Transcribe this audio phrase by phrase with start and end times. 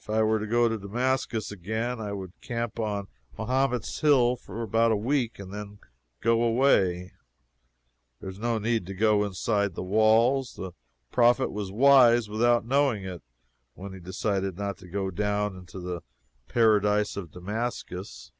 [0.00, 3.06] If I were to go to Damascus again, I would camp on
[3.38, 5.78] Mahomet's hill about a week, and then
[6.20, 7.12] go away.
[8.18, 10.54] There is no need to go inside the walls.
[10.54, 10.72] The
[11.12, 13.22] Prophet was wise without knowing it
[13.74, 16.00] when he decided not to go down into the
[16.48, 18.32] paradise of Damascus.